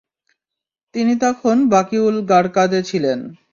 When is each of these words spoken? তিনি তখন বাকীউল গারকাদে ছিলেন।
তিনি 0.95 1.13
তখন 1.23 1.55
বাকীউল 1.71 2.15
গারকাদে 2.31 2.79
ছিলেন। 2.89 3.19